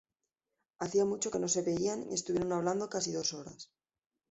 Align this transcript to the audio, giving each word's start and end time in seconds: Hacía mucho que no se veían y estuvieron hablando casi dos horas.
Hacía 0.79 1.05
mucho 1.05 1.29
que 1.29 1.37
no 1.37 1.47
se 1.47 1.61
veían 1.61 2.09
y 2.09 2.15
estuvieron 2.15 2.51
hablando 2.53 2.89
casi 2.89 3.11
dos 3.13 3.35
horas. 3.35 3.71